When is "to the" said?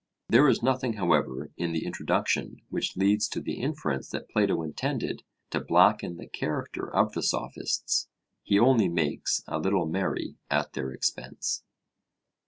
3.27-3.59